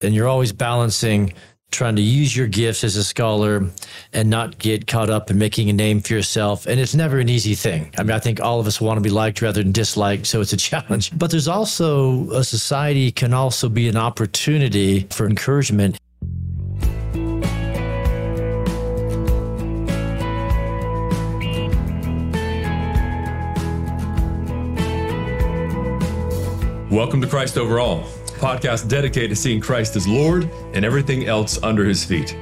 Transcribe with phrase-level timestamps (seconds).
[0.00, 1.32] And you're always balancing
[1.72, 3.68] trying to use your gifts as a scholar
[4.12, 6.66] and not get caught up in making a name for yourself.
[6.66, 7.92] And it's never an easy thing.
[7.98, 10.40] I mean, I think all of us want to be liked rather than disliked, so
[10.40, 11.18] it's a challenge.
[11.18, 15.98] But there's also a society can also be an opportunity for encouragement.
[26.88, 28.04] Welcome to Christ Over All,
[28.38, 32.36] podcast dedicated to seeing Christ as Lord and everything else under his feet.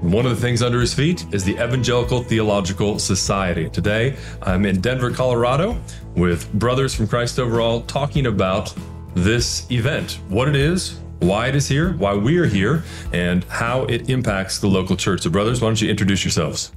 [0.00, 3.70] One of the things under his feet is the Evangelical Theological Society.
[3.70, 5.80] Today, I'm in Denver, Colorado
[6.16, 8.74] with brothers from Christ Over All talking about
[9.14, 13.84] this event, what it is, why it is here, why we are here, and how
[13.84, 15.22] it impacts the local church.
[15.22, 16.72] So, brothers, why don't you introduce yourselves?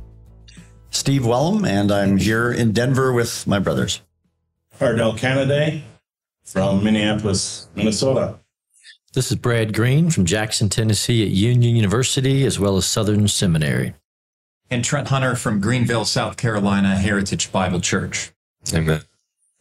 [0.91, 4.01] Steve Wellum, and I'm here in Denver with my brothers.
[4.79, 5.81] Ardel Caneday
[6.45, 8.39] from Minneapolis, Minnesota.
[9.13, 13.95] This is Brad Green from Jackson, Tennessee at Union University, as well as Southern Seminary.
[14.69, 18.31] And Trent Hunter from Greenville, South Carolina, Heritage Bible Church.
[18.73, 19.01] Amen.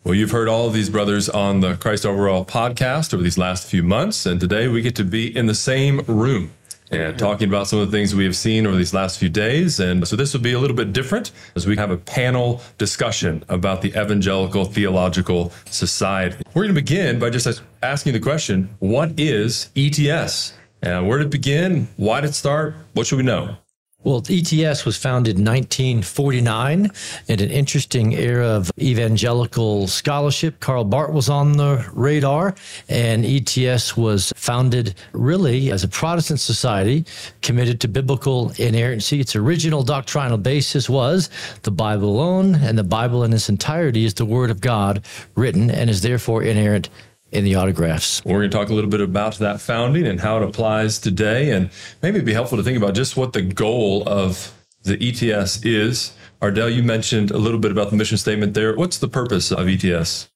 [0.02, 3.38] Well, you've heard all of these brothers on the Christ Over All podcast over these
[3.38, 6.52] last few months, and today we get to be in the same room
[6.94, 9.80] and talking about some of the things we have seen over these last few days.
[9.80, 13.44] And so this will be a little bit different as we have a panel discussion
[13.48, 16.42] about the Evangelical Theological Society.
[16.54, 20.54] We're going to begin by just asking the question what is ETS?
[20.82, 21.88] And uh, where did it begin?
[21.96, 22.74] Why did it start?
[22.92, 23.56] What should we know?
[24.04, 26.90] Well, ETS was founded in 1949
[27.28, 30.60] in an interesting era of evangelical scholarship.
[30.60, 32.54] Karl Barth was on the radar,
[32.90, 37.06] and ETS was founded really as a Protestant society
[37.40, 39.20] committed to biblical inerrancy.
[39.20, 41.30] Its original doctrinal basis was
[41.62, 45.02] the Bible alone, and the Bible in its entirety is the Word of God
[45.34, 46.90] written and is therefore inerrant
[47.34, 48.24] in the autographs.
[48.24, 51.50] We're going to talk a little bit about that founding and how it applies today,
[51.50, 51.68] and
[52.00, 54.54] maybe it'd be helpful to think about just what the goal of
[54.84, 56.14] the ETS is.
[56.40, 58.76] Ardel, you mentioned a little bit about the mission statement there.
[58.76, 60.30] What's the purpose of ETS?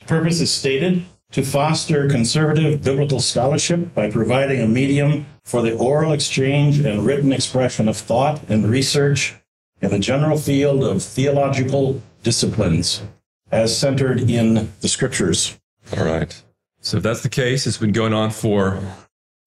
[0.00, 5.76] The purpose is stated to foster conservative biblical scholarship by providing a medium for the
[5.76, 9.34] oral exchange and written expression of thought and research
[9.82, 13.02] in the general field of theological disciplines
[13.50, 15.58] as centered in the scriptures.
[15.96, 16.42] All right.
[16.80, 18.80] So if that's the case, it's been going on for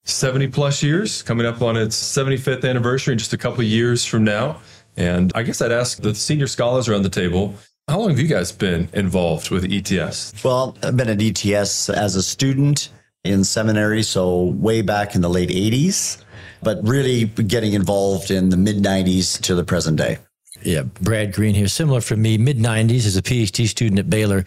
[0.03, 4.06] 70 plus years, coming up on its 75th anniversary in just a couple of years
[4.06, 4.59] from now.
[4.97, 7.56] And I guess I'd ask the senior scholars around the table,
[7.88, 10.44] how long have you guys been involved with ETS?
[10.44, 12.90] Well, I've been at ETS as a student
[13.24, 16.24] in seminary, so way back in the late 80s,
[16.63, 20.18] but really getting involved in the mid 90s to the present day.
[20.63, 21.67] Yeah, Brad Green here.
[21.67, 24.45] Similar for me, mid 90s as a PhD student at Baylor,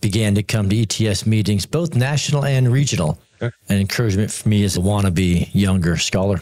[0.00, 3.18] began to come to ETS meetings, both national and regional.
[3.40, 3.54] Okay.
[3.68, 6.40] An encouragement for me as a wannabe younger scholar.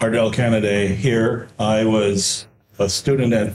[0.00, 1.48] Ardel Caneday here.
[1.58, 2.46] I was
[2.78, 3.52] a student at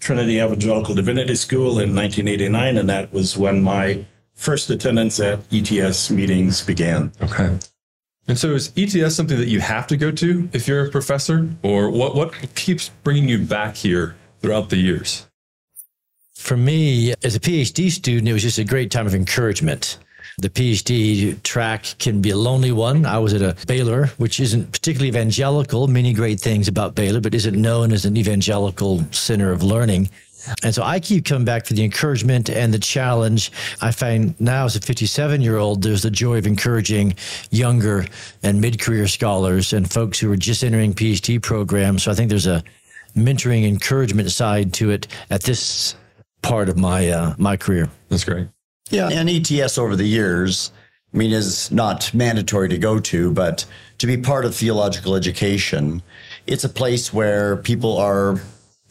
[0.00, 4.04] Trinity Evangelical Divinity School in 1989, and that was when my
[4.34, 7.12] first attendance at ETS meetings began.
[7.22, 7.56] Okay.
[8.28, 11.48] And so is ETS something that you have to go to if you're a professor
[11.62, 15.26] or what, what keeps bringing you back here throughout the years?
[16.34, 19.98] For me, as a PhD student, it was just a great time of encouragement.
[20.38, 23.04] The PhD track can be a lonely one.
[23.04, 27.34] I was at a Baylor, which isn't particularly evangelical, many great things about Baylor, but
[27.34, 30.08] isn't known as an evangelical center of learning.
[30.62, 33.52] And so I keep coming back for the encouragement and the challenge.
[33.80, 37.14] I find now as a 57 year old, there's the joy of encouraging
[37.50, 38.06] younger
[38.42, 42.04] and mid career scholars and folks who are just entering PhD programs.
[42.04, 42.62] So I think there's a
[43.16, 45.94] mentoring encouragement side to it at this
[46.42, 47.88] part of my, uh, my career.
[48.08, 48.48] That's great.
[48.90, 49.08] Yeah.
[49.08, 50.72] And ETS over the years,
[51.12, 53.64] I mean, is not mandatory to go to, but
[53.98, 56.02] to be part of theological education,
[56.46, 58.40] it's a place where people are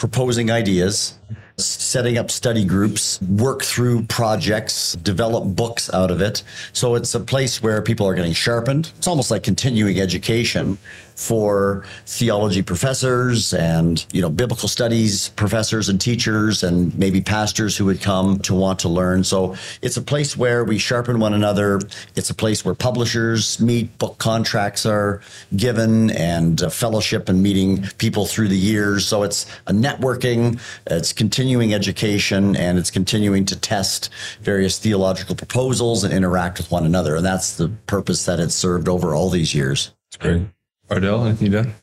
[0.02, 1.14] proposing ideas
[1.58, 6.42] setting up study groups, work through projects, develop books out of it.
[6.74, 8.92] So it's a place where people are getting sharpened.
[8.98, 10.80] It's almost like continuing education
[11.16, 17.86] for theology professors and, you know, biblical studies professors and teachers and maybe pastors who
[17.86, 19.24] would come to want to learn.
[19.24, 21.80] So it's a place where we sharpen one another.
[22.16, 25.22] It's a place where publishers meet, book contracts are
[25.56, 29.08] given and uh, fellowship and meeting people through the years.
[29.08, 34.10] So it's a networking, it's continuing education and it's continuing to test
[34.42, 37.16] various theological proposals and interact with one another.
[37.16, 39.92] And that's the purpose that it's served over all these years.
[40.12, 40.61] That's great.
[40.92, 41.74] Ardel, anything you done?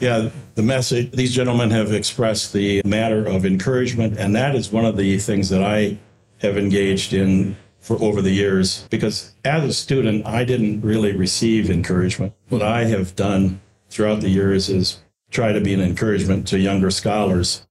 [0.00, 4.84] Yeah, the message, these gentlemen have expressed the matter of encouragement, and that is one
[4.84, 5.96] of the things that I
[6.42, 11.70] have engaged in for over the years because as a student, I didn't really receive
[11.70, 12.34] encouragement.
[12.48, 14.98] What I have done throughout the years is
[15.30, 17.64] try to be an encouragement to younger scholars,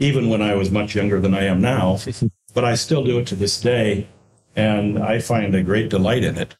[0.00, 1.98] even when I was much younger than I am now.
[2.52, 4.08] But I still do it to this day,
[4.56, 6.56] and I find a great delight in it.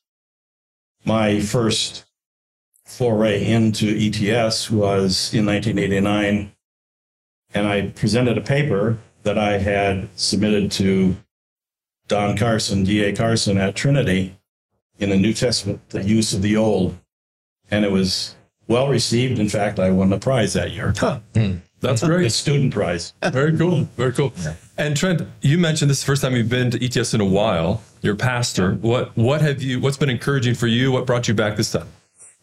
[1.04, 2.04] My first
[2.90, 6.52] foray into ETS was in 1989,
[7.54, 11.16] and I presented a paper that I had submitted to
[12.08, 13.12] Don Carson, D.A.
[13.14, 14.36] Carson at Trinity
[14.98, 16.96] in the New Testament, the use of the Old.
[17.70, 18.34] And it was
[18.66, 19.38] well received.
[19.38, 20.92] In fact, I won the prize that year.
[21.34, 21.58] Hmm.
[21.80, 22.32] That's The great.
[22.32, 23.14] student prize.
[23.22, 23.84] Very cool.
[23.96, 24.32] Very cool.
[24.76, 27.24] And Trent, you mentioned this is the first time you've been to ETS in a
[27.24, 27.82] while.
[28.02, 28.74] You're a pastor.
[28.74, 30.92] What what have you what's been encouraging for you?
[30.92, 31.86] What brought you back this time?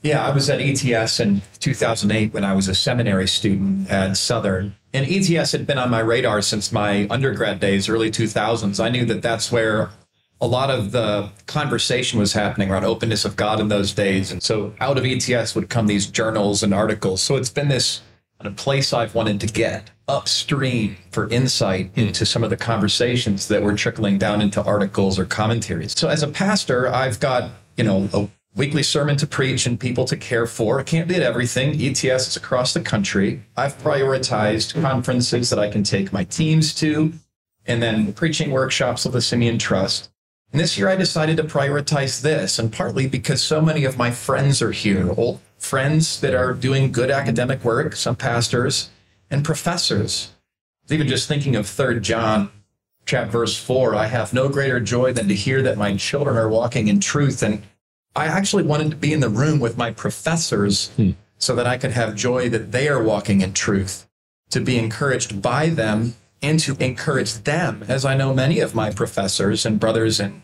[0.07, 4.74] Yeah, I was at ETS in 2008 when I was a seminary student at Southern.
[4.94, 8.81] And ETS had been on my radar since my undergrad days, early 2000s.
[8.81, 9.89] I knew that that's where
[10.39, 14.31] a lot of the conversation was happening around openness of God in those days.
[14.31, 17.21] And so out of ETS would come these journals and articles.
[17.21, 18.01] So it's been this
[18.39, 23.50] kind of place I've wanted to get upstream for insight into some of the conversations
[23.50, 26.00] that were trickling down into articles or commentaries.
[26.00, 30.04] So as a pastor, I've got, you know, a weekly sermon to preach and people
[30.04, 30.80] to care for.
[30.80, 31.80] I can't be at everything.
[31.80, 33.44] ETS is across the country.
[33.56, 37.13] I've prioritized conferences that I can take my teams to
[37.68, 40.09] and then preaching workshops of the Simeon Trust.
[40.51, 44.09] And this year I decided to prioritize this, and partly because so many of my
[44.09, 48.89] friends are here, old friends that are doing good academic work, some pastors
[49.30, 50.31] and professors.
[50.89, 52.50] Even just thinking of 3 John
[53.06, 56.50] chapter verse 4, I have no greater joy than to hear that my children are
[56.50, 57.44] walking in truth.
[57.44, 57.62] And
[58.17, 61.11] I actually wanted to be in the room with my professors hmm.
[61.37, 64.07] so that I could have joy that they are walking in truth,
[64.49, 68.89] to be encouraged by them and to encourage them, as I know many of my
[68.89, 70.41] professors and brothers in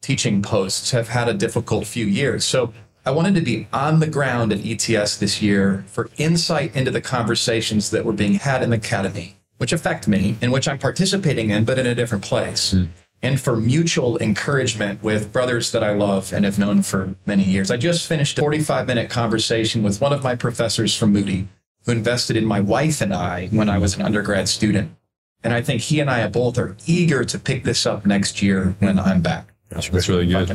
[0.00, 2.42] teaching posts have had a difficult few years.
[2.46, 2.72] So
[3.04, 7.02] I wanted to be on the ground at ETS this year for insight into the
[7.02, 11.50] conversations that were being had in the academy, which affect me and which I'm participating
[11.50, 12.72] in, but in a different place.
[12.72, 12.84] Hmm.
[13.22, 17.70] And for mutual encouragement with brothers that I love and have known for many years.
[17.70, 21.48] I just finished a 45 minute conversation with one of my professors from Moody
[21.84, 24.96] who invested in my wife and I when I was an undergrad student.
[25.42, 28.74] And I think he and I both are eager to pick this up next year
[28.78, 29.52] when I'm back.
[29.70, 30.48] That's really good.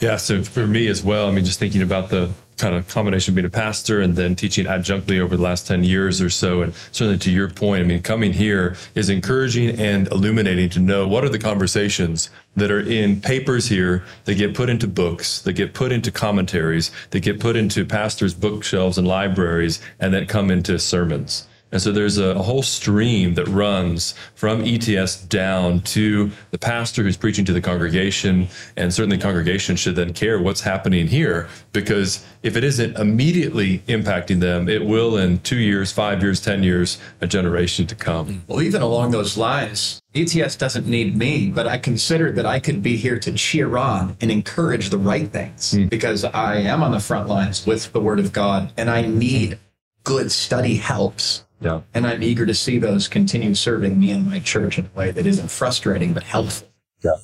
[0.00, 3.32] Yeah, so for me as well, I mean, just thinking about the kind of combination
[3.32, 6.62] of being a pastor and then teaching adjunctly over the last 10 years or so.
[6.62, 11.06] And certainly to your point, I mean, coming here is encouraging and illuminating to know
[11.08, 15.52] what are the conversations that are in papers here that get put into books, that
[15.52, 20.50] get put into commentaries, that get put into pastors' bookshelves and libraries, and then come
[20.50, 21.46] into sermons.
[21.70, 27.02] And so there's a, a whole stream that runs from ETS down to the pastor
[27.02, 28.48] who's preaching to the congregation.
[28.76, 33.80] And certainly, the congregation should then care what's happening here because if it isn't immediately
[33.80, 38.42] impacting them, it will in two years, five years, 10 years, a generation to come.
[38.46, 42.82] Well, even along those lines, ETS doesn't need me, but I consider that I could
[42.82, 45.86] be here to cheer on and encourage the right things hmm.
[45.86, 49.58] because I am on the front lines with the Word of God and I need
[50.04, 51.44] good study helps.
[51.60, 51.80] Yeah.
[51.94, 55.10] And I'm eager to see those continue serving me and my church in a way
[55.10, 56.68] that isn't frustrating but helpful.
[57.02, 57.16] Yeah.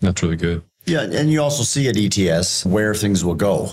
[0.00, 0.62] That's really good.
[0.86, 3.72] Yeah, and you also see at ETS where things will go.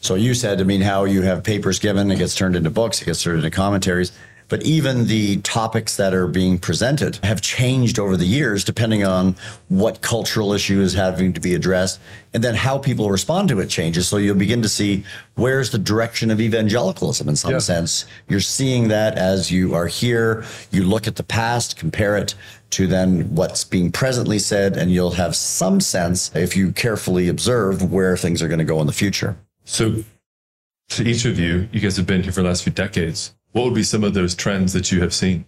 [0.00, 3.02] So you said, I mean, how you have papers given, it gets turned into books,
[3.02, 4.12] it gets turned into commentaries.
[4.52, 9.34] But even the topics that are being presented have changed over the years, depending on
[9.68, 11.98] what cultural issue is having to be addressed,
[12.34, 14.08] and then how people respond to it changes.
[14.08, 15.04] So you'll begin to see
[15.36, 17.60] where's the direction of evangelicalism in some Yeah.
[17.60, 18.04] sense.
[18.28, 20.44] You're seeing that as you are here.
[20.70, 22.34] You look at the past, compare it
[22.72, 27.90] to then what's being presently said, and you'll have some sense, if you carefully observe,
[27.90, 29.34] where things are going to go in the future.
[29.64, 30.04] So,
[30.90, 33.32] to each of you, you guys have been here for the last few decades.
[33.52, 35.44] What would be some of those trends that you have seen?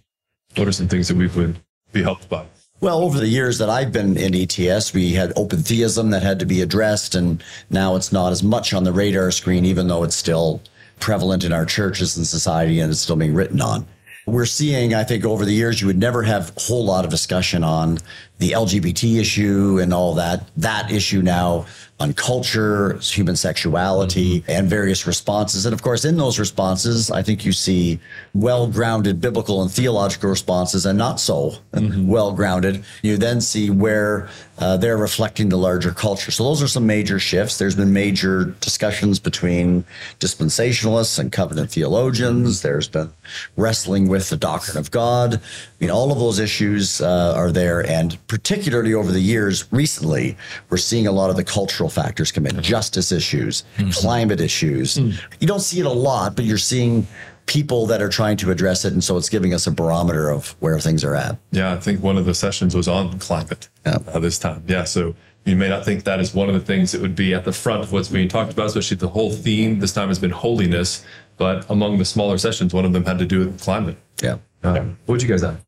[0.55, 1.59] What are some things that we would
[1.91, 2.45] be helped by?
[2.81, 6.39] Well, over the years that I've been in ETS, we had open theism that had
[6.39, 10.03] to be addressed, and now it's not as much on the radar screen, even though
[10.03, 10.61] it's still
[10.99, 13.85] prevalent in our churches and society and it's still being written on.
[14.27, 17.11] We're seeing, I think, over the years, you would never have a whole lot of
[17.11, 17.99] discussion on
[18.39, 20.49] the LGBT issue and all that.
[20.57, 21.67] That issue now,
[21.99, 25.65] on culture, human sexuality, and various responses.
[25.65, 27.99] And of course, in those responses, I think you see
[28.33, 32.83] well grounded biblical and theological responses and not so well grounded.
[33.01, 36.31] You then see where uh, they're reflecting the larger culture.
[36.31, 37.57] So those are some major shifts.
[37.57, 39.83] There's been major discussions between
[40.19, 42.61] dispensationalists and covenant theologians.
[42.61, 43.11] There's been
[43.57, 45.35] wrestling with the doctrine of God.
[45.35, 45.39] I
[45.79, 47.85] mean, all of those issues uh, are there.
[47.85, 50.37] And particularly over the years, recently,
[50.69, 53.63] we're seeing a lot of the cultural factors come in justice issues,
[53.93, 54.97] climate issues.
[54.97, 57.07] You don't see it a lot, but you're seeing
[57.45, 58.93] people that are trying to address it.
[58.93, 61.37] And so it's giving us a barometer of where things are at.
[61.51, 63.97] Yeah, I think one of the sessions was on climate Yeah.
[64.07, 64.63] uh, this time.
[64.67, 65.13] Yeah, so
[65.45, 67.51] you may not think that is one of the things that would be at the
[67.51, 71.05] front of what's being talked about, especially the whole theme this time has been holiness.
[71.37, 73.97] But among the smaller sessions, one of them had to do with climate.
[74.23, 74.37] Yeah.
[74.63, 74.73] Uh,
[75.05, 75.63] what would you guys have?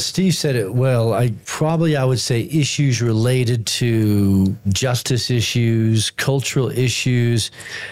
[0.00, 1.12] Steve said it well.
[1.12, 7.50] I probably I would say issues related to justice issues, cultural issues,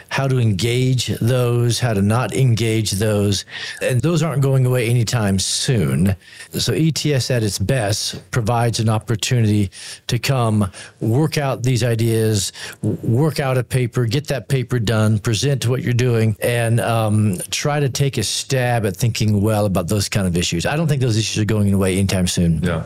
[0.08, 3.44] how to engage those, how to not engage those.
[3.82, 6.16] And those aren't going away anytime soon.
[6.52, 9.70] So ETS at its best provides an opportunity
[10.06, 12.52] to come work out these ideas,
[12.82, 17.80] work out a paper, get that paper done, present what you're doing, and um, try
[17.80, 20.64] to take a stab at thinking well about those kind of issues.
[20.64, 22.62] I don't think those issues are going away anytime soon.
[22.62, 22.84] Yeah.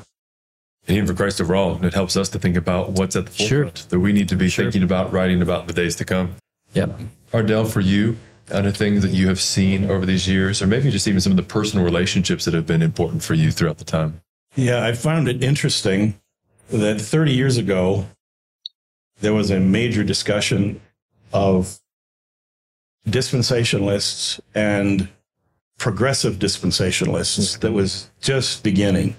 [0.88, 3.32] And even for Christ Over All, it helps us to think about what's at the
[3.32, 3.64] Sure.
[3.64, 6.34] forefront that we need to be thinking about, writing about in the days to come.
[6.74, 6.98] Yep.
[7.32, 8.16] Ardel, for you,
[8.50, 11.36] other things that you have seen over these years, or maybe just even some of
[11.36, 14.20] the personal relationships that have been important for you throughout the time.
[14.56, 16.18] Yeah, I found it interesting
[16.70, 18.06] that 30 years ago,
[19.20, 20.80] there was a major discussion
[21.32, 21.78] of
[23.08, 25.08] dispensationalists and
[25.82, 29.16] progressive dispensationalists that was just beginning.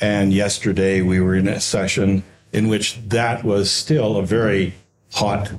[0.00, 2.22] And yesterday we were in a session
[2.54, 4.72] in which that was still a very
[5.12, 5.52] hot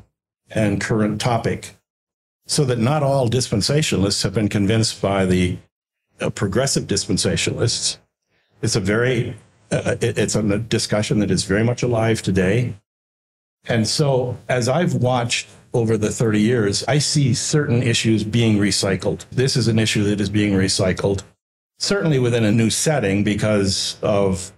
[0.49, 1.75] and current topic.
[2.47, 5.59] So that not all dispensationalists have been convinced by the
[6.19, 7.97] uh, progressive dispensationalists.
[8.63, 9.35] It's a very,
[9.71, 12.73] uh, it- it's a discussion that is very much alive today.
[13.65, 19.25] And so, as I've watched over the 30 years, I see certain issues being recycled.
[19.31, 21.23] This is an issue that is being recycled,
[21.79, 24.51] certainly within a new setting because of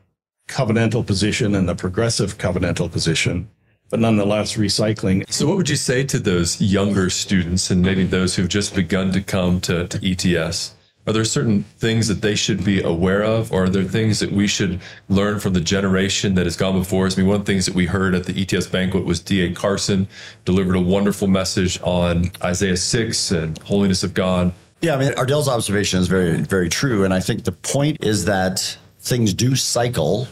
[0.48, 3.50] covenantal position and the progressive covenantal position,
[3.90, 5.32] but nonetheless recycling.
[5.32, 9.12] So, what would you say to those younger students and maybe those who've just begun
[9.14, 10.76] to come to, to ETS?
[11.08, 14.32] Are there certain things that they should be aware of, or are there things that
[14.32, 17.16] we should learn from the generation that has gone before us?
[17.16, 19.54] I mean, one of the things that we heard at the ETS banquet was D.A.
[19.54, 20.08] Carson
[20.46, 24.52] delivered a wonderful message on Isaiah 6 and holiness of God.
[24.82, 27.06] Yeah, I mean, Ardel's observation is very, very true.
[27.06, 30.28] And I think the point is that things do cycle,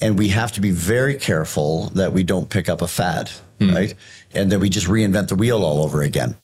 [0.00, 3.30] and we have to be very careful that we don't pick up a fad,
[3.60, 3.72] hmm.
[3.72, 3.94] right?
[4.34, 6.36] And that we just reinvent the wheel all over again.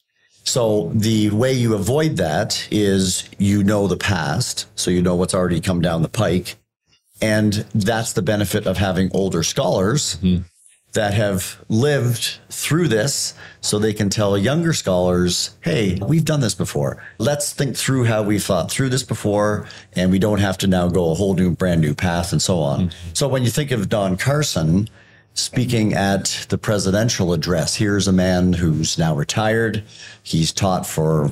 [0.49, 5.35] So the way you avoid that is you know the past, so you know what's
[5.35, 6.57] already come down the pike.
[7.21, 10.45] And that's the benefit of having older scholars mm-hmm.
[10.95, 16.55] that have lived through this so they can tell younger scholars, hey, we've done this
[16.55, 17.05] before.
[17.19, 20.89] Let's think through how we thought through this before, and we don't have to now
[20.89, 22.89] go a whole new, brand new path and so on.
[22.89, 23.11] Mm-hmm.
[23.13, 24.89] So when you think of Don Carson,
[25.39, 27.77] speaking at the presidential address.
[27.77, 29.85] Here's a man who's now retired.
[30.23, 31.31] He's taught for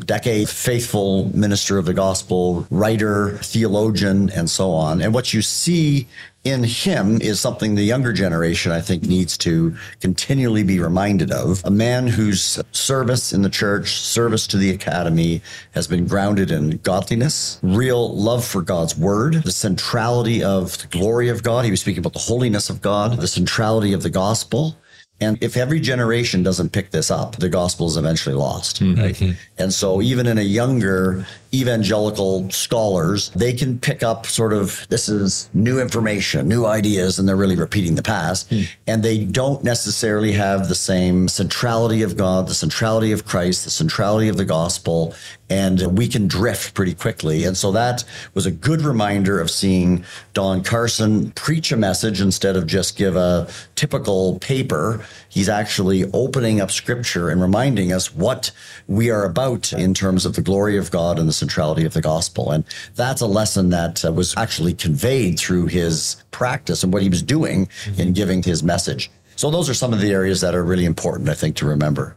[0.00, 5.00] decade, faithful minister of the gospel, writer, theologian, and so on.
[5.00, 6.06] And what you see
[6.44, 11.62] in him is something the younger generation, I think, needs to continually be reminded of.
[11.64, 15.40] A man whose service in the church, service to the academy
[15.72, 21.28] has been grounded in godliness, real love for God's word, the centrality of the glory
[21.28, 21.64] of God.
[21.64, 24.76] He was speaking about the holiness of God, the centrality of the gospel.
[25.24, 28.82] And if every generation doesn't pick this up, the gospel is eventually lost.
[28.82, 29.00] Mm-hmm.
[29.00, 29.36] Right?
[29.58, 31.26] And so, even in a younger
[31.60, 37.28] evangelical scholars, they can pick up sort of this is new information, new ideas, and
[37.28, 38.48] they're really repeating the past.
[38.50, 38.62] Hmm.
[38.86, 43.70] And they don't necessarily have the same centrality of God, the centrality of Christ, the
[43.70, 45.14] centrality of the gospel.
[45.50, 47.44] And we can drift pretty quickly.
[47.44, 52.56] And so that was a good reminder of seeing Don Carson preach a message instead
[52.56, 55.04] of just give a typical paper.
[55.28, 58.52] He's actually opening up scripture and reminding us what
[58.86, 62.00] we are about in terms of the glory of God and the centrality of the
[62.00, 62.50] gospel.
[62.50, 67.08] And that's a lesson that uh, was actually conveyed through his practice and what he
[67.08, 69.10] was doing in giving his message.
[69.36, 72.16] So those are some of the areas that are really important, I think, to remember.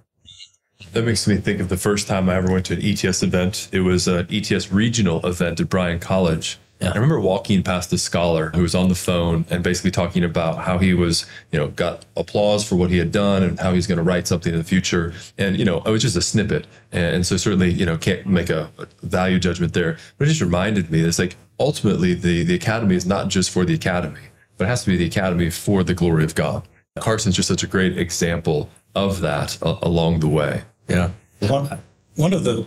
[0.93, 3.69] That makes me think of the first time I ever went to an ETS event.
[3.72, 6.57] It was an ETS regional event at Bryan College.
[6.79, 6.91] Yeah.
[6.91, 10.60] I remember walking past this scholar who was on the phone and basically talking about
[10.60, 13.88] how he was, you know, got applause for what he had done and how he's
[13.88, 15.13] going to write something in the future.
[15.39, 16.67] And, you know, it was just a snippet.
[16.91, 19.98] And so certainly, you know, can't make a, a value judgment there.
[20.17, 23.65] But it just reminded me it's like ultimately the, the academy is not just for
[23.65, 24.22] the academy,
[24.57, 26.67] but it has to be the academy for the glory of God.
[27.00, 30.63] Carson's just such a great example of that a- along the way.
[30.88, 31.12] Yeah.
[31.39, 31.79] One,
[32.15, 32.65] one of the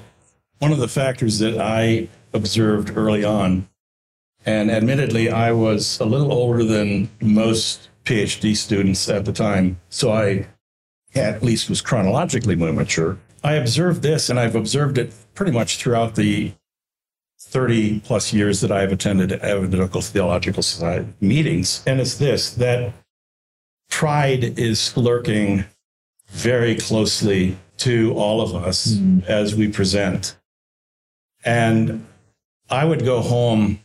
[0.59, 3.69] one of the factors that I observed early on,
[4.51, 10.13] and admittedly, I was a little older than most PhD students at the time, so
[10.13, 10.49] I
[11.15, 13.17] at least was chronologically more mature.
[13.45, 16.53] I observed this, and I've observed it pretty much throughout the
[17.39, 22.93] 30 plus years that I've attended Evangelical Theological Society meetings, and it's this that
[23.89, 25.65] pride is lurking
[26.29, 29.25] very closely to all of us mm.
[29.27, 30.37] as we present.
[31.45, 32.05] And
[32.69, 33.81] I would go home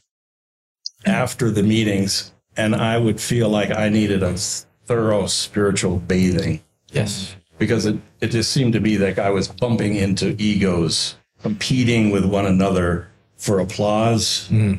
[1.06, 4.38] after the meetings and I would feel like I needed a
[4.86, 7.36] thorough spiritual bathing Yes.
[7.58, 12.26] because it, it just seemed to be like I was bumping into egos, competing with
[12.26, 14.76] one another for applause hmm.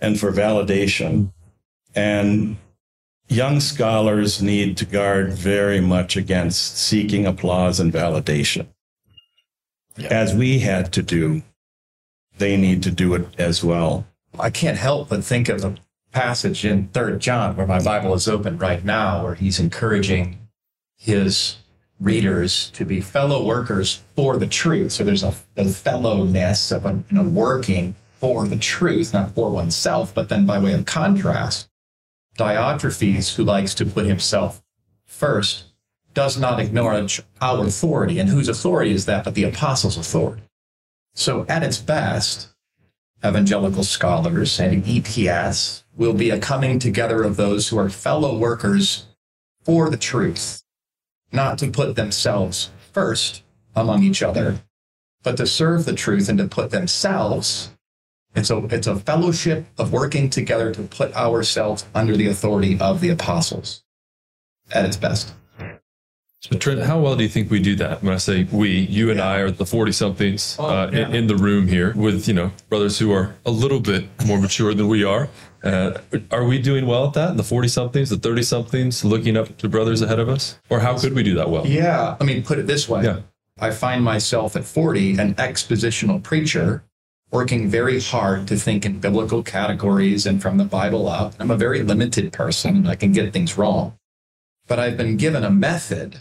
[0.00, 1.32] and for validation.
[1.94, 2.56] And
[3.28, 8.68] young scholars need to guard very much against seeking applause and validation.
[10.10, 11.42] As we had to do,
[12.38, 14.06] they need to do it as well.
[14.38, 15.76] I can't help but think of the
[16.12, 20.48] passage in Third John, where my Bible is open right now, where he's encouraging
[20.96, 21.56] his
[22.00, 24.92] readers to be fellow workers for the truth.
[24.92, 30.14] So there's a, a fellowness of a, know, working for the truth, not for oneself,
[30.14, 31.68] but then by way of contrast,
[32.36, 34.62] Diotrephes, who likes to put himself
[35.06, 35.64] first,
[36.14, 38.18] does not acknowledge our authority.
[38.18, 40.42] And whose authority is that but the apostles' authority?
[41.14, 42.48] So at its best,
[43.24, 49.06] evangelical scholars and ETS will be a coming together of those who are fellow workers
[49.64, 50.62] for the truth,
[51.32, 53.42] not to put themselves first
[53.74, 54.60] among each other,
[55.22, 57.70] but to serve the truth and to put themselves.
[58.34, 63.00] It's a, it's a fellowship of working together to put ourselves under the authority of
[63.00, 63.82] the apostles
[64.72, 65.34] at its best.
[66.40, 68.00] So Trent, how well do you think we do that?
[68.00, 71.34] When I say we, you and I are the 40 somethings uh, in, in the
[71.34, 75.02] room here with, you know, brothers who are a little bit more mature than we
[75.02, 75.28] are.
[75.64, 75.98] Uh,
[76.30, 77.36] are we doing well at that?
[77.36, 80.60] The 40 somethings, the 30 somethings, looking up to brothers ahead of us?
[80.70, 81.66] Or how could we do that well?
[81.66, 82.16] Yeah.
[82.20, 83.02] I mean, put it this way.
[83.02, 83.20] Yeah.
[83.58, 86.84] I find myself at 40, an expositional preacher,
[87.32, 91.34] working very hard to think in biblical categories and from the Bible up.
[91.40, 92.86] I'm a very limited person.
[92.86, 93.98] I can get things wrong.
[94.68, 96.20] But I've been given a method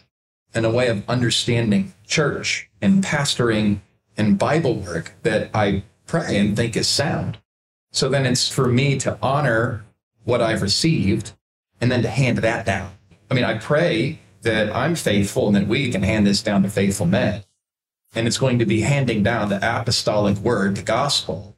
[0.57, 3.79] and a way of understanding church and pastoring
[4.17, 7.37] and Bible work that I pray and think is sound.
[7.91, 9.85] So then it's for me to honor
[10.23, 11.33] what I've received
[11.79, 12.91] and then to hand that down.
[13.29, 16.69] I mean, I pray that I'm faithful and that we can hand this down to
[16.69, 17.43] faithful men.
[18.15, 21.55] And it's going to be handing down the apostolic word, the gospel,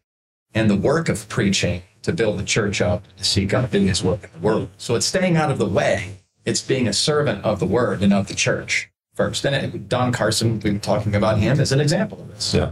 [0.53, 4.03] and the work of preaching to build the church up, to see God do his
[4.03, 4.69] work in the world.
[4.77, 6.18] So it's staying out of the way.
[6.45, 9.45] It's being a servant of the word and of the church first.
[9.45, 12.54] And it, Don Carson, we were talking about him as an example of this.
[12.54, 12.71] Yeah.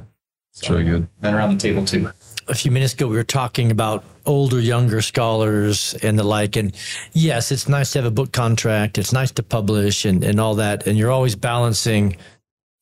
[0.53, 1.07] It's really good.
[1.21, 2.09] And around the table too.
[2.47, 6.55] a few minutes ago, we were talking about older, younger scholars and the like.
[6.55, 6.75] And
[7.13, 8.97] yes, it's nice to have a book contract.
[8.97, 10.87] It's nice to publish and, and all that.
[10.87, 12.17] And you're always balancing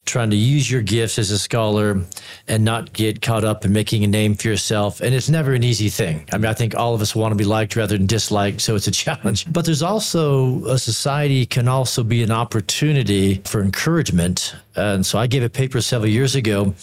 [0.06, 2.02] trying to use your gifts as a scholar
[2.48, 5.02] and not get caught up in making a name for yourself.
[5.02, 6.26] And it's never an easy thing.
[6.32, 8.62] I mean, I think all of us want to be liked rather than disliked.
[8.62, 9.52] So it's a challenge.
[9.52, 14.56] But there's also a society can also be an opportunity for encouragement.
[14.76, 16.76] And so I gave a paper several years ago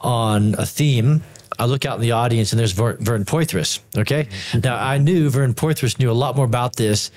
[0.00, 1.22] on a theme
[1.60, 3.80] I look out in the audience and there's Ver- Vern Poythress.
[3.94, 4.24] Okay.
[4.24, 4.60] Mm-hmm.
[4.60, 7.10] Now I knew Vern Poythress knew a lot more about this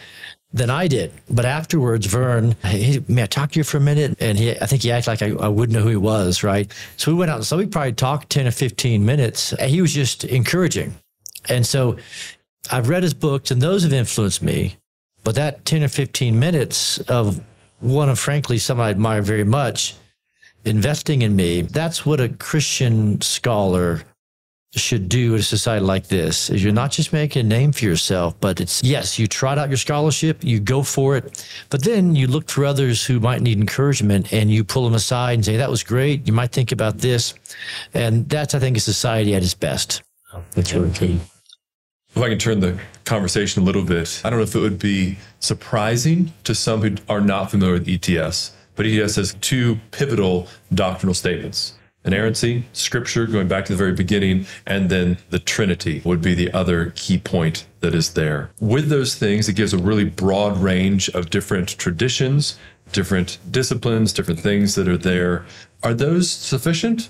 [0.53, 1.11] than I did.
[1.29, 4.15] But afterwards, Vern, he, may I talk to you for a minute?
[4.19, 6.71] And he, I think he acted like I, I wouldn't know who he was, right?
[6.95, 9.53] So we went out, so we probably talked 10 or 15 minutes.
[9.53, 10.93] And he was just encouraging.
[11.49, 11.97] And so
[12.71, 14.77] I've read his books and those have influenced me.
[15.23, 17.41] But that 10 or 15 minutes of
[17.79, 19.95] one of, frankly, someone I admire very much,
[20.65, 24.03] investing in me, that's what a Christian scholar
[24.75, 27.85] should do in a society like this is you're not just making a name for
[27.85, 32.15] yourself, but it's yes, you trot out your scholarship, you go for it, but then
[32.15, 35.57] you look for others who might need encouragement and you pull them aside and say,
[35.57, 36.25] that was great.
[36.25, 37.35] You might think about this.
[37.93, 40.01] And that's, I think, a society at its best.
[40.33, 41.19] Oh, that's really key.
[42.15, 44.79] If I can turn the conversation a little bit, I don't know if it would
[44.79, 50.47] be surprising to some who are not familiar with ETS, but ETS has two pivotal
[50.73, 51.73] doctrinal statements.
[52.05, 56.51] Inerrancy, scripture, going back to the very beginning, and then the Trinity would be the
[56.51, 58.51] other key point that is there.
[58.59, 62.57] With those things, it gives a really broad range of different traditions,
[62.91, 65.45] different disciplines, different things that are there.
[65.81, 67.09] Are those sufficient?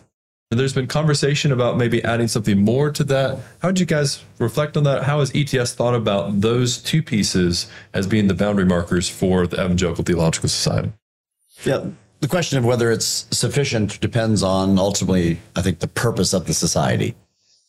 [0.52, 3.40] There's been conversation about maybe adding something more to that.
[3.60, 5.04] How did you guys reflect on that?
[5.04, 9.56] How has ETS thought about those two pieces as being the boundary markers for the
[9.56, 10.92] Evangelical Theological Society?
[11.64, 11.86] Yeah.
[12.24, 16.54] The question of whether it's sufficient depends on ultimately, I think, the purpose of the
[16.54, 17.16] society.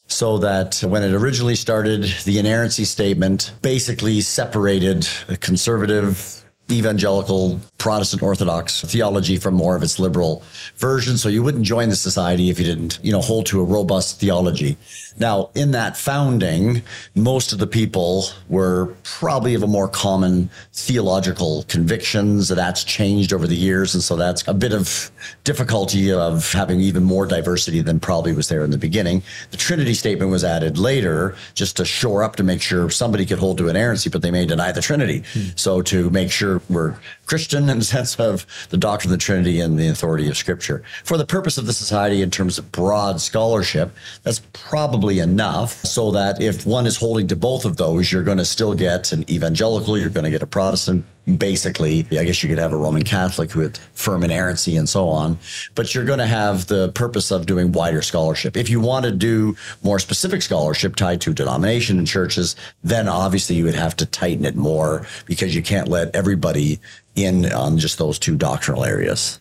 [0.07, 8.23] So that when it originally started, the inerrancy statement basically separated a conservative evangelical Protestant
[8.23, 10.43] Orthodox theology from more of its liberal
[10.77, 11.19] version.
[11.19, 14.19] So you wouldn't join the society if you didn't, you know, hold to a robust
[14.19, 14.79] theology.
[15.19, 16.81] Now, in that founding,
[17.15, 22.49] most of the people were probably of a more common theological convictions.
[22.49, 23.93] That's changed over the years.
[23.93, 25.11] And so that's a bit of
[25.45, 29.23] difficulty of having even more diversity than probably was there in the beginning.
[29.51, 33.39] The Trinity statement was added later just to shore up to make sure somebody could
[33.39, 35.23] hold to inerrancy, but they may deny the Trinity.
[35.35, 35.49] Hmm.
[35.55, 39.89] So to make sure we're Christian sense of the doctrine of the Trinity and the
[39.89, 40.83] authority of Scripture.
[41.05, 43.91] For the purpose of the society in terms of broad scholarship,
[44.23, 48.39] that's probably enough so that if one is holding to both of those, you're going
[48.39, 51.05] to still get an evangelical, you're going to get a Protestant,
[51.37, 52.07] basically.
[52.13, 55.39] I guess you could have a Roman Catholic had firm inerrancy and so on,
[55.75, 58.57] but you're going to have the purpose of doing wider scholarship.
[58.57, 63.57] If you want to do more specific scholarship tied to denomination and churches, then obviously
[63.57, 66.79] you would have to tighten it more because you can't let everybody
[67.15, 69.41] in on just those two doctrinal areas.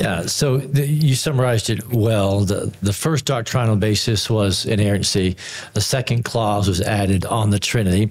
[0.00, 2.40] Yeah, so the, you summarized it well.
[2.40, 5.36] The, the first doctrinal basis was inerrancy.
[5.74, 8.10] The second clause was added on the Trinity.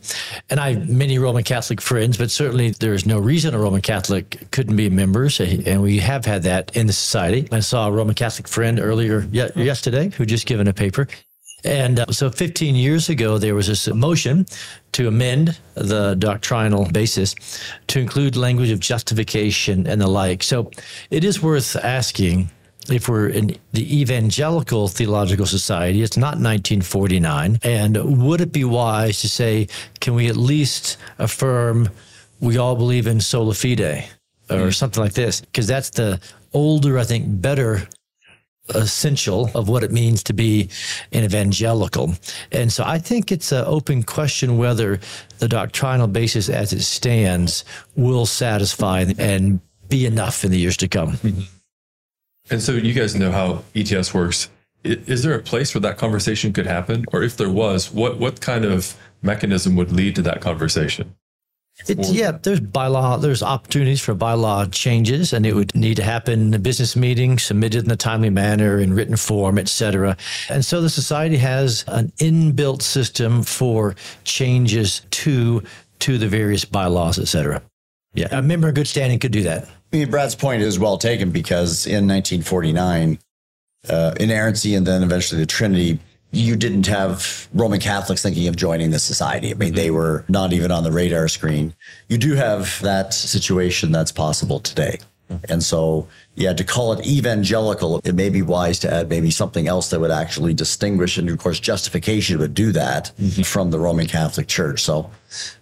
[0.51, 3.81] And I have many Roman Catholic friends, but certainly there is no reason a Roman
[3.81, 5.39] Catholic couldn't be members.
[5.39, 7.47] And we have had that in the society.
[7.51, 11.07] I saw a Roman Catholic friend earlier yesterday who just given a paper
[11.63, 14.45] and uh, so 15 years ago, there was this motion
[14.93, 17.35] to amend the doctrinal basis
[17.87, 20.43] to include language of justification and the like.
[20.43, 20.71] So
[21.09, 22.49] it is worth asking
[22.89, 27.59] if we're in the Evangelical Theological Society, it's not 1949.
[27.63, 29.67] And would it be wise to say,
[29.99, 31.89] can we at least affirm
[32.39, 34.03] we all believe in sola fide or
[34.49, 34.69] mm-hmm.
[34.71, 35.41] something like this?
[35.41, 36.19] Because that's the
[36.53, 37.87] older, I think, better
[38.75, 40.69] essential of what it means to be
[41.11, 42.13] an evangelical.
[42.51, 44.99] And so I think it's an open question whether
[45.39, 47.63] the doctrinal basis as it stands
[47.95, 51.13] will satisfy and be enough in the years to come.
[51.13, 51.41] Mm-hmm.
[52.51, 54.49] And so you guys know how ETS works.
[54.83, 57.05] Is there a place where that conversation could happen?
[57.11, 61.15] Or if there was, what, what kind of mechanism would lead to that conversation?
[61.87, 66.41] It, yeah, there's bylaw, there's opportunities for bylaw changes, and it would need to happen
[66.41, 70.17] in a business meeting, submitted in a timely manner, in written form, etc.
[70.49, 75.63] And so the society has an inbuilt system for changes to
[75.99, 77.61] to the various bylaws, etc.
[78.13, 79.65] Yeah, a member in good standing could do that.
[79.91, 83.19] I mean, Brad's point is well taken because in 1949,
[83.89, 85.99] uh, inerrancy and then eventually the Trinity
[86.31, 89.51] you didn't have Roman Catholics thinking of joining the society.
[89.51, 91.73] I mean, they were not even on the radar screen.
[92.07, 94.99] You do have that situation that's possible today.
[95.47, 99.67] And so, yeah, to call it evangelical, it may be wise to add maybe something
[99.67, 101.17] else that would actually distinguish.
[101.17, 103.43] And of course, justification would do that mm-hmm.
[103.43, 104.81] from the Roman Catholic Church.
[104.81, 105.09] So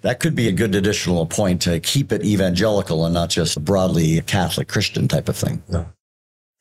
[0.01, 4.21] that could be a good additional point to keep it evangelical and not just broadly
[4.21, 5.61] Catholic Christian type of thing.
[5.69, 5.85] Yeah.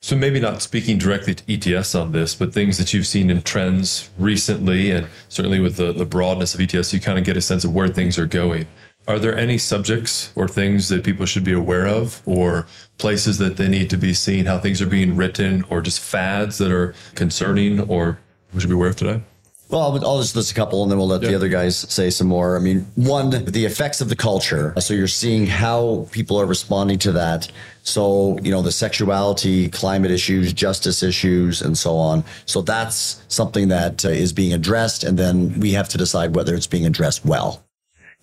[0.01, 3.41] So maybe not speaking directly to ETS on this, but things that you've seen in
[3.41, 7.41] trends recently, and certainly with the, the broadness of ETS, you kind of get a
[7.41, 8.67] sense of where things are going.
[9.07, 12.67] Are there any subjects or things that people should be aware of, or
[12.99, 16.57] places that they need to be seeing how things are being written, or just fads
[16.59, 18.19] that are concerning, or
[18.53, 19.21] we should be aware of today?
[19.69, 21.29] Well, I'll just list a couple and then we'll let yeah.
[21.29, 22.55] the other guys say some more.
[22.55, 24.73] I mean, one, the effects of the culture.
[24.79, 27.51] So you're seeing how people are responding to that.
[27.83, 32.23] So, you know, the sexuality, climate issues, justice issues, and so on.
[32.45, 35.03] So that's something that uh, is being addressed.
[35.03, 37.66] And then we have to decide whether it's being addressed well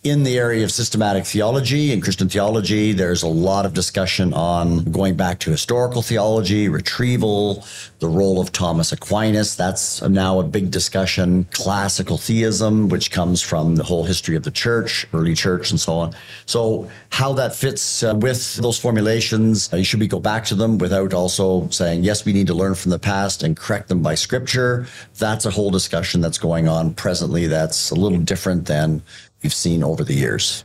[0.05, 4.85] in the area of systematic theology and Christian theology, there's a lot of discussion on
[4.93, 7.65] going back to historical theology, retrieval,
[8.01, 9.57] the role of Thomas Aquinas.
[9.57, 11.45] That's now a big discussion.
[11.53, 15.95] Classical theism, which comes from the whole history of the church, early church, and so
[15.95, 16.15] on.
[16.45, 20.77] So, how that fits uh, with those formulations, uh, should we go back to them
[20.77, 24.17] without also saying, yes, we need to learn from the past and correct them by
[24.17, 24.87] scripture?
[25.19, 29.01] That's a whole discussion that's going on presently that's a little different than
[29.45, 30.65] we've seen over the years.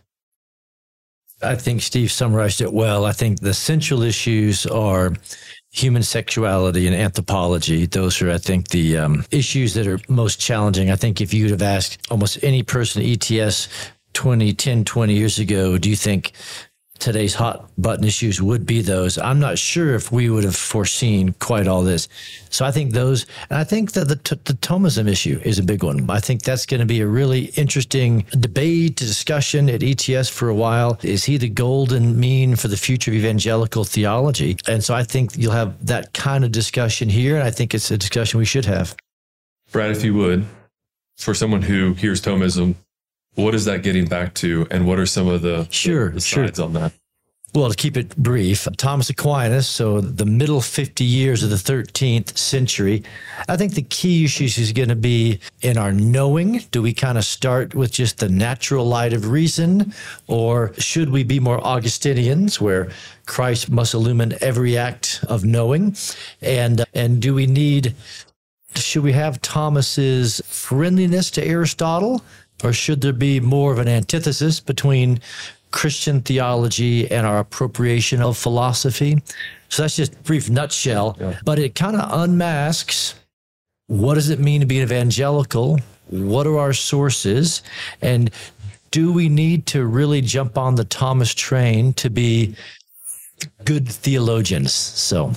[1.42, 3.06] I think Steve summarized it well.
[3.06, 5.14] I think the central issues are
[5.72, 7.86] human sexuality and anthropology.
[7.86, 10.92] Those are, I think, the um, issues that are most challenging.
[10.92, 13.70] I think if you would have asked almost any person at ETS
[14.14, 16.34] 20, 10, 20 years ago, do you think
[17.00, 19.18] today's hot button issues would be those.
[19.18, 22.08] I'm not sure if we would have foreseen quite all this.
[22.50, 25.84] So I think those, and I think that the, the Thomism issue is a big
[25.84, 26.10] one.
[26.10, 30.56] I think that's going to be a really interesting debate, discussion at ETS for a
[30.56, 31.00] while.
[31.02, 34.58] Is he the golden mean for the future of evangelical theology?
[34.68, 37.36] And so I think you'll have that kind of discussion here.
[37.36, 38.96] And I think it's a discussion we should have.
[39.72, 40.46] Brad, if you would,
[41.18, 42.76] for someone who hears Thomism,
[43.40, 46.46] what is that getting back to, and what are some of the, sure, the sure.
[46.46, 46.94] sides on that?
[47.56, 52.38] Well, to keep it brief, Thomas Aquinas, so the middle 50 years of the 13th
[52.38, 53.04] century,
[53.48, 56.60] I think the key issues is going to be in our knowing.
[56.70, 59.94] Do we kind of start with just the natural light of reason,
[60.28, 62.92] or should we be more Augustinians, where
[63.26, 65.96] Christ must illumine every act of knowing?
[66.44, 67.96] And and do we need
[68.76, 72.22] should we have Thomas's friendliness to Aristotle?
[72.64, 75.22] Or should there be more of an antithesis between
[75.72, 79.22] Christian theology and our appropriation of philosophy?
[79.70, 81.40] So that's just a brief nutshell, yeah.
[81.46, 83.16] but it kind of unmasks
[83.90, 85.80] what does it mean to be evangelical?
[86.10, 87.64] What are our sources?
[88.04, 88.30] And
[88.92, 92.56] do we need to really jump on the Thomas train to be
[93.66, 94.74] good theologians?
[94.74, 95.34] So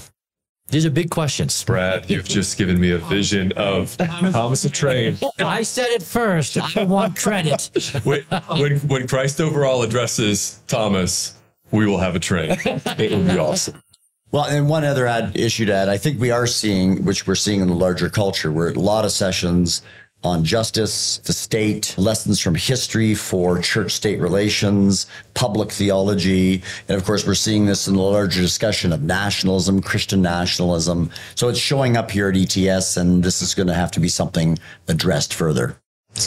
[0.72, 1.62] these are big questions.
[1.64, 5.18] Brad, you've just given me a vision of Thomas a train.
[5.38, 6.56] I said it first.
[6.76, 7.70] I want credit.
[8.04, 11.34] When, when, when Christ Over All addresses Thomas,
[11.70, 12.56] we will have a train.
[12.64, 13.82] It would be awesome.
[14.30, 17.34] Well, and one other add, issue to add, I think we are seeing, which we're
[17.34, 19.82] seeing in the larger culture, where a lot of sessions
[20.24, 26.62] on justice, the state, lessons from history for church state relations, public theology.
[26.88, 31.10] And of course, we're seeing this in the larger discussion of nationalism, Christian nationalism.
[31.34, 34.08] So it's showing up here at ETS, and this is going to have to be
[34.08, 34.58] something
[34.88, 35.76] addressed further.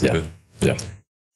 [0.01, 0.23] Yeah.
[0.61, 0.77] Yeah.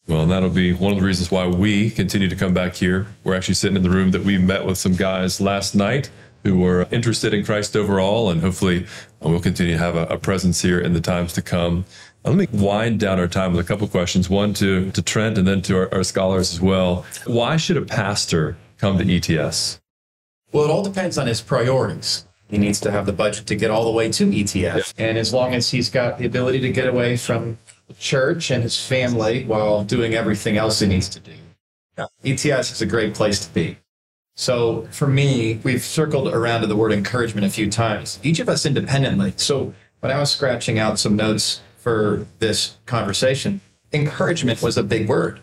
[0.08, 3.06] Well, that'll be one of the reasons why we continue to come back here.
[3.24, 6.10] We're actually sitting in the room that we met with some guys last night
[6.44, 8.86] who were interested in Christ Over All, and hopefully
[9.24, 11.86] uh, we'll continue to have a, a presence here in the times to come.
[12.26, 14.30] Let me wind down our time with a couple questions.
[14.30, 17.06] One to, to Trent and then to our, our scholars as well.
[17.26, 19.80] Why should a pastor come to ETS?
[20.52, 22.26] Well, it all depends on his priorities.
[22.50, 24.56] He needs to have the budget to get all the way to ETS.
[24.56, 24.80] Yeah.
[24.98, 27.58] And as long as he's got the ability to get away from
[27.98, 31.34] church and his family while doing everything else he needs to do,
[31.98, 32.08] yeah.
[32.26, 33.78] ETS is a great place to be.
[34.36, 38.50] So for me, we've circled around to the word encouragement a few times, each of
[38.50, 39.34] us independently.
[39.36, 43.62] So when I was scratching out some notes for this conversation,
[43.94, 45.40] encouragement was a big word.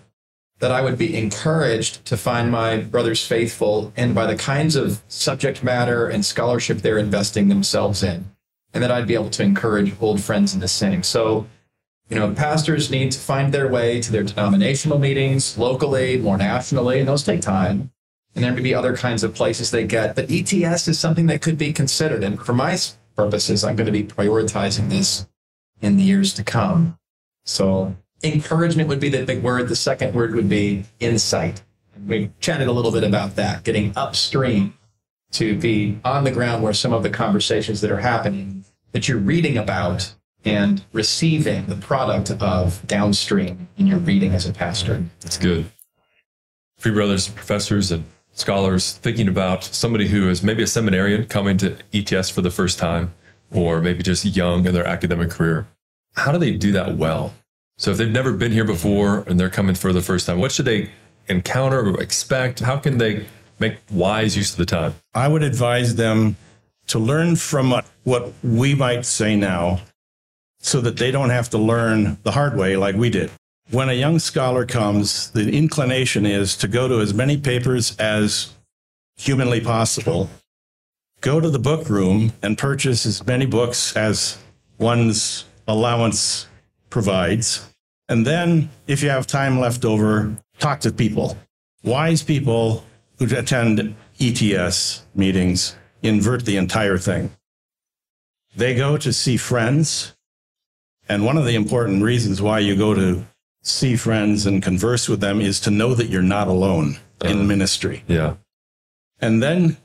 [0.58, 5.02] That I would be encouraged to find my brothers faithful and by the kinds of
[5.06, 8.24] subject matter and scholarship they're investing themselves in.
[8.72, 11.02] And that I'd be able to encourage old friends in the same.
[11.02, 11.46] So,
[12.08, 17.00] you know, pastors need to find their way to their denominational meetings locally, more nationally,
[17.00, 17.90] and those take time.
[18.34, 20.14] And there may be other kinds of places they get.
[20.14, 22.22] But ETS is something that could be considered.
[22.22, 22.78] And for my
[23.14, 25.26] purposes, I'm going to be prioritizing this
[25.80, 26.98] in the years to come.
[27.44, 29.68] So encouragement would be the big word.
[29.68, 31.62] The second word would be insight.
[32.06, 34.74] We chatted a little bit about that, getting upstream
[35.32, 39.18] to be on the ground where some of the conversations that are happening that you're
[39.18, 45.04] reading about and receiving the product of downstream in your reading as a pastor.
[45.20, 45.70] That's good.
[46.78, 51.76] Free brothers, professors, and scholars thinking about somebody who is maybe a seminarian coming to
[51.92, 53.12] ETS for the first time
[53.52, 55.66] or maybe just young in their academic career.
[56.14, 57.34] How do they do that well?
[57.78, 60.52] So if they've never been here before and they're coming for the first time, what
[60.52, 60.90] should they
[61.28, 62.60] encounter or expect?
[62.60, 63.26] How can they
[63.58, 64.94] make wise use of the time?
[65.14, 66.36] I would advise them
[66.88, 69.80] to learn from what we might say now
[70.60, 73.30] so that they don't have to learn the hard way like we did.
[73.70, 78.52] When a young scholar comes, the inclination is to go to as many papers as
[79.16, 80.30] humanly possible
[81.20, 84.38] go to the book room and purchase as many books as
[84.78, 86.46] one's allowance
[86.90, 87.68] provides.
[88.08, 91.36] And then, if you have time left over, talk to people.
[91.82, 92.84] Wise people
[93.18, 97.30] who attend ETS meetings invert the entire thing.
[98.54, 100.14] They go to see friends.
[101.08, 103.26] And one of the important reasons why you go to
[103.62, 107.42] see friends and converse with them is to know that you're not alone in uh,
[107.42, 108.04] ministry.
[108.06, 108.34] Yeah.
[109.20, 109.76] And then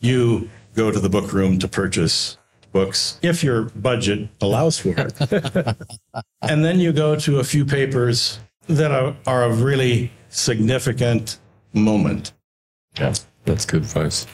[0.00, 2.36] you go to the book room to purchase
[2.70, 5.14] books if your budget allows for it.
[6.42, 11.38] and then you go to a few papers that are, are of really significant
[11.72, 12.32] moment.
[12.98, 14.26] Yeah, that's good advice.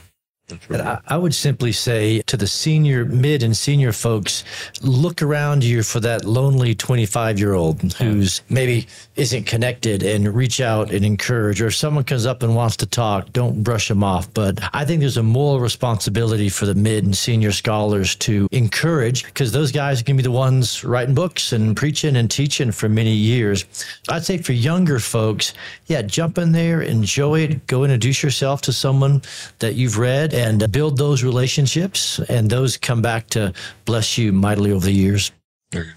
[0.70, 4.44] I, I would simply say to the senior, mid, and senior folks,
[4.82, 10.60] look around you for that lonely 25 year old who's maybe isn't connected and reach
[10.60, 11.60] out and encourage.
[11.60, 14.32] Or if someone comes up and wants to talk, don't brush them off.
[14.34, 19.24] But I think there's a moral responsibility for the mid and senior scholars to encourage
[19.24, 23.12] because those guys can be the ones writing books and preaching and teaching for many
[23.12, 23.64] years.
[24.08, 25.54] I'd say for younger folks,
[25.86, 29.22] yeah, jump in there, enjoy it, go introduce yourself to someone
[29.60, 32.18] that you've read and build those relationships.
[32.28, 33.52] And those come back to
[33.84, 35.30] bless you mightily over the years.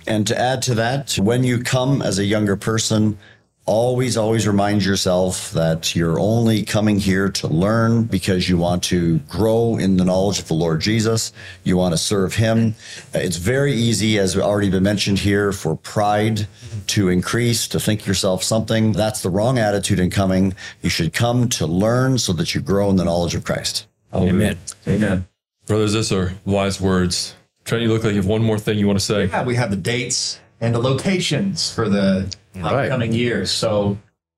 [0.07, 3.17] And to add to that, when you come as a younger person,
[3.65, 9.17] always, always remind yourself that you're only coming here to learn because you want to
[9.27, 11.33] grow in the knowledge of the Lord Jesus.
[11.63, 12.75] You want to serve Him.
[13.13, 16.47] It's very easy, as already been mentioned here, for pride
[16.87, 18.91] to increase, to think yourself something.
[18.91, 20.53] That's the wrong attitude in coming.
[20.83, 23.87] You should come to learn so that you grow in the knowledge of Christ.
[24.23, 24.57] Amen.
[24.87, 25.27] Amen.
[25.67, 27.35] Brothers, this are wise words.
[27.63, 29.25] Trent, you look like you have one more thing you want to say.
[29.25, 32.85] Yeah, we have the dates and the locations for the Right.
[32.85, 33.51] upcoming years.
[33.51, 33.97] So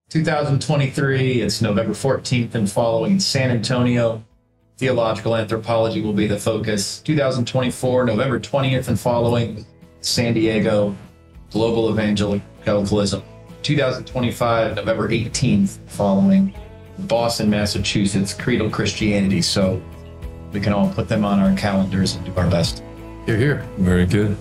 [0.10, 4.24] 2023, it's November 14th and following San Antonio.
[4.78, 7.00] Theological anthropology will be the focus.
[7.04, 9.66] 2024, November 20th and following,
[10.02, 10.96] San Diego,
[11.52, 13.22] global evangelicalism.
[13.64, 16.54] 2025, November 18th, following
[17.00, 19.42] Boston, Massachusetts, creedal Christianity.
[19.42, 19.82] So
[20.52, 22.84] we can all put them on our calendars and do our best.
[23.26, 23.68] You're here.
[23.78, 24.38] Very good.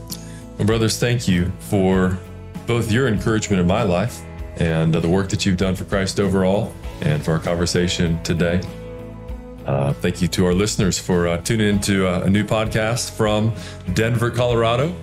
[0.59, 2.19] Well, brothers, thank you for
[2.67, 4.23] both your encouragement in my life
[4.57, 8.23] and uh, the work that you've done for Christ Over All and for our conversation
[8.23, 8.61] today.
[9.67, 13.53] Uh, thank you to our listeners for uh, tuning into uh, a new podcast from
[13.95, 14.95] Denver, Colorado,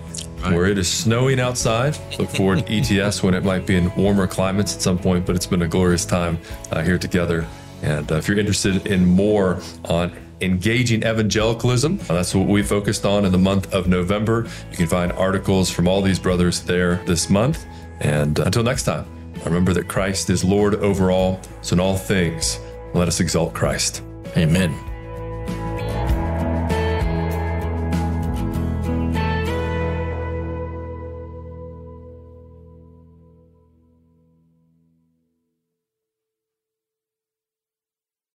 [0.52, 1.98] where it is snowing outside.
[2.20, 5.36] Look forward to ETS when it might be in warmer climates at some point, but
[5.36, 6.38] it's been a glorious time
[6.72, 7.48] uh, here together.
[7.82, 13.06] And uh, if you're interested in more on engaging evangelicalism, uh, that's what we focused
[13.06, 14.48] on in the month of November.
[14.72, 17.66] You can find articles from all these brothers there this month.
[18.00, 19.06] And uh, until next time,
[19.46, 21.42] remember that Christ is Lord over all.
[21.62, 22.60] So in all things,
[22.94, 24.02] let us exalt Christ.
[24.38, 24.93] Amen.